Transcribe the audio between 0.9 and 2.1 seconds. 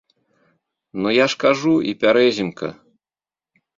Ну, я ж кажу, і